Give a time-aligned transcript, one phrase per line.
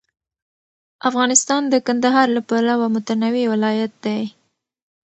[1.09, 4.21] افغانستان د کندهار له پلوه متنوع ولایت دی.